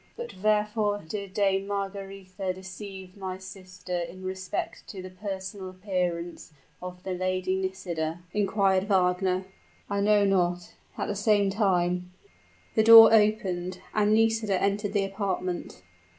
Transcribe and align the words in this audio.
"But 0.17 0.33
wherefore 0.41 1.03
did 1.07 1.35
Dame 1.35 1.67
Margaretha 1.67 2.55
deceive 2.55 3.15
my 3.15 3.37
sister 3.37 3.95
in 3.99 4.23
respect 4.23 4.81
to 4.87 4.99
the 4.99 5.11
personal 5.11 5.69
appearance 5.69 6.51
of 6.81 7.03
the 7.03 7.11
Lady 7.11 7.55
Nisida?" 7.55 8.21
inquired 8.33 8.85
Wagner. 8.85 9.45
"I 9.91 9.99
know 9.99 10.25
not. 10.25 10.73
At 10.97 11.05
the 11.05 11.13
same 11.15 11.51
time" 11.51 12.13
The 12.75 12.81
door 12.81 13.13
opened, 13.13 13.79
and 13.93 14.15
Nisida 14.15 14.59
entered 14.59 14.93
the 14.93 15.05
apartment. 15.05 15.83